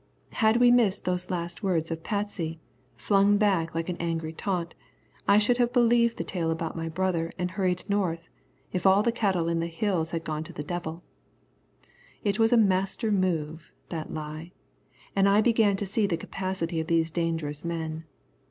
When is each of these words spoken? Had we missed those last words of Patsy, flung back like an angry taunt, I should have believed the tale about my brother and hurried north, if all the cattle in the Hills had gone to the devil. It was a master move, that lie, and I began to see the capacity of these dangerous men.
Had 0.31 0.57
we 0.57 0.71
missed 0.71 1.05
those 1.05 1.29
last 1.29 1.61
words 1.61 1.91
of 1.91 2.01
Patsy, 2.01 2.59
flung 2.95 3.37
back 3.37 3.75
like 3.75 3.87
an 3.87 3.97
angry 3.99 4.33
taunt, 4.33 4.73
I 5.27 5.37
should 5.37 5.59
have 5.59 5.71
believed 5.71 6.17
the 6.17 6.23
tale 6.23 6.49
about 6.49 6.75
my 6.75 6.89
brother 6.89 7.31
and 7.37 7.51
hurried 7.51 7.87
north, 7.87 8.27
if 8.73 8.87
all 8.87 9.03
the 9.03 9.11
cattle 9.11 9.47
in 9.47 9.59
the 9.59 9.67
Hills 9.67 10.09
had 10.09 10.23
gone 10.23 10.43
to 10.45 10.53
the 10.53 10.63
devil. 10.63 11.03
It 12.23 12.39
was 12.39 12.51
a 12.51 12.57
master 12.57 13.11
move, 13.11 13.71
that 13.89 14.11
lie, 14.11 14.53
and 15.15 15.29
I 15.29 15.39
began 15.39 15.75
to 15.77 15.85
see 15.85 16.07
the 16.07 16.17
capacity 16.17 16.79
of 16.79 16.87
these 16.87 17.11
dangerous 17.11 17.63
men. 17.63 18.05